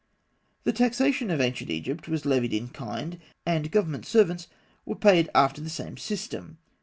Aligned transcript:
]The 0.63 0.73
taxation 0.73 1.29
of 1.29 1.39
ancient 1.39 1.69
Egypt 1.69 2.07
was 2.07 2.25
levied 2.25 2.53
in 2.55 2.69
kind, 2.69 3.19
and 3.45 3.69
government 3.69 4.07
servants 4.07 4.47
were 4.83 4.95
paid 4.95 5.29
after 5.35 5.61
the 5.61 5.69
same 5.69 5.95
system. 5.95 6.57